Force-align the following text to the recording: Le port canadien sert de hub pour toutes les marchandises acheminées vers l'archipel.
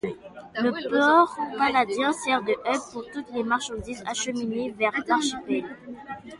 Le 0.55 0.71
port 0.89 1.35
canadien 1.59 2.11
sert 2.11 2.41
de 2.41 2.53
hub 2.53 2.81
pour 2.91 3.05
toutes 3.13 3.31
les 3.35 3.43
marchandises 3.43 4.01
acheminées 4.07 4.71
vers 4.71 4.93
l'archipel. 5.07 5.63